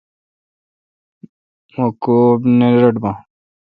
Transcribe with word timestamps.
مہ 1.75 1.85
کوب 2.03 2.39
نہ 2.57 2.67
رٹ 2.81 2.95
باں۔ 3.03 3.17